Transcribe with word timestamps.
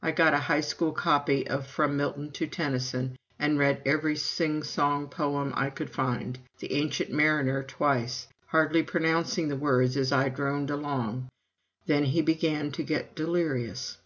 I 0.00 0.12
got 0.12 0.32
a 0.32 0.38
high 0.38 0.62
school 0.62 0.92
copy 0.92 1.46
of 1.46 1.66
"From 1.66 1.94
Milton 1.94 2.30
to 2.30 2.46
Tennyson," 2.46 3.18
and 3.38 3.58
read 3.58 3.82
every 3.84 4.16
sing 4.16 4.62
songy 4.62 5.10
poem 5.10 5.52
I 5.54 5.68
could 5.68 5.90
find 5.90 6.38
"The 6.60 6.72
Ancient 6.72 7.10
Mariner" 7.12 7.62
twice, 7.62 8.28
hardly 8.46 8.82
pronouncing 8.82 9.48
the 9.48 9.56
words 9.56 9.94
as 9.98 10.10
I 10.10 10.30
droned 10.30 10.70
along. 10.70 11.28
Then 11.84 12.06
he 12.06 12.22
began 12.22 12.72
to 12.72 12.82
get 12.82 13.14
delirious. 13.14 13.98